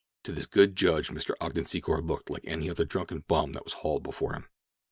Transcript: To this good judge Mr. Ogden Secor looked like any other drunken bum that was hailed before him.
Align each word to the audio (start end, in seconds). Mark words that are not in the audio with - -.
To 0.23 0.31
this 0.31 0.47
good 0.47 0.75
judge 0.75 1.09
Mr. 1.09 1.35
Ogden 1.39 1.65
Secor 1.65 2.03
looked 2.03 2.31
like 2.31 2.41
any 2.47 2.71
other 2.71 2.85
drunken 2.85 3.23
bum 3.27 3.51
that 3.53 3.65
was 3.65 3.75
hailed 3.83 4.01
before 4.01 4.33
him. 4.33 4.47